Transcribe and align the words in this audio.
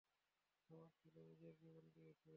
আমার 0.69 0.87
ছেলে 0.95 1.21
নিজের 1.29 1.53
জীবন 1.61 1.85
দিয়েছে। 1.95 2.29